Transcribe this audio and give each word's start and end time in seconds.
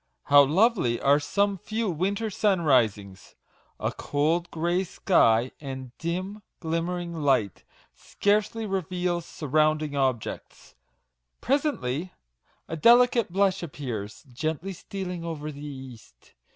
How 0.23 0.41
lovely 0.43 0.99
are 0.99 1.19
some 1.19 1.59
few 1.59 1.87
winter 1.91 2.31
sunrisings! 2.31 3.35
A 3.79 3.91
cold, 3.91 4.49
grey 4.49 4.83
sky, 4.83 5.51
and 5.61 5.95
dim, 5.99 6.41
glim 6.59 6.85
mering 6.87 7.13
light, 7.13 7.63
scarcely 7.93 8.65
reveals 8.65 9.27
surrounding 9.27 9.95
objects. 9.95 10.73
Presently 11.39 12.13
a 12.67 12.75
delicate 12.75 13.31
blush 13.31 13.61
appears, 13.61 14.23
gently 14.33 14.73
stealing 14.73 15.23
over 15.23 15.51
the 15.51 15.63
east. 15.67 16.33